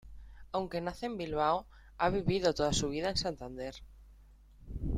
[0.51, 1.67] Aunque nace en Bilbao,
[1.99, 3.75] ha vivido toda su vida en Santander.